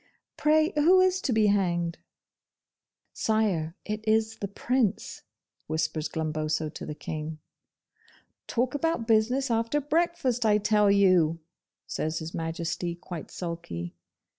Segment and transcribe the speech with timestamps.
[0.35, 1.99] Pray who is to be hanged?'
[3.13, 5.21] 'Sire, it is the Prince,'
[5.67, 7.37] whispers Glumboso to the King.
[8.47, 11.37] 'Talk about business after breakfast, I tell you!'
[11.85, 13.93] says His Majesty, quite sulky.